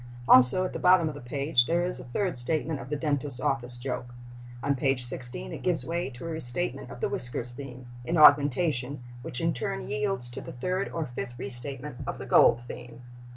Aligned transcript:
Also, 0.27 0.65
at 0.65 0.73
the 0.73 0.79
bottom 0.79 1.07
of 1.09 1.13
the 1.13 1.21
page, 1.21 1.67
there 1.67 1.85
is 1.85 1.99
a 1.99 2.03
third 2.05 2.35
statement 2.35 2.79
of 2.79 2.89
the 2.89 2.95
dentist's 2.95 3.39
office 3.39 3.77
joke. 3.77 4.15
On 4.63 4.73
page 4.75 5.03
16 5.03 5.53
it 5.53 5.61
gives 5.61 5.85
way 5.85 6.09
to 6.09 6.25
a 6.25 6.29
restatement 6.29 6.89
of 6.89 7.01
the 7.01 7.07
whiskers 7.07 7.51
theme, 7.51 7.85
in 8.03 8.17
augmentation, 8.17 9.03
which 9.21 9.41
in 9.41 9.53
turn 9.53 9.87
yields 9.87 10.31
to 10.31 10.41
the 10.41 10.53
third 10.53 10.89
or 10.89 11.05
fifth 11.05 11.35
restatement 11.37 11.97
of 12.07 12.17
the 12.17 12.25
gold 12.25 12.61
theme. 12.61 13.03